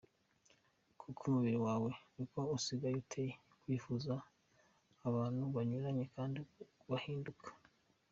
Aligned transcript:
Kuko 0.99 1.19
umubiri 1.27 1.57
wawe 1.67 1.89
niko 2.15 2.39
usigaye 2.57 2.95
uteye: 3.03 3.31
Kwifuza 3.61 4.13
abantu 5.07 5.41
banyuranye 5.55 6.05
kandi 6.15 6.39
bahinduka. 6.91 7.47